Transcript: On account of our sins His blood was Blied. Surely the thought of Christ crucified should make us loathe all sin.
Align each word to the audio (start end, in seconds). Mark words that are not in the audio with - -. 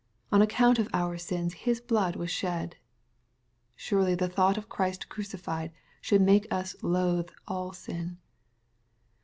On 0.31 0.41
account 0.41 0.79
of 0.79 0.89
our 0.95 1.15
sins 1.19 1.53
His 1.53 1.79
blood 1.79 2.15
was 2.15 2.35
Blied. 2.41 2.75
Surely 3.75 4.15
the 4.15 4.27
thought 4.27 4.57
of 4.57 4.67
Christ 4.67 5.09
crucified 5.09 5.71
should 6.01 6.21
make 6.23 6.51
us 6.51 6.75
loathe 6.81 7.29
all 7.47 7.71
sin. 7.71 8.17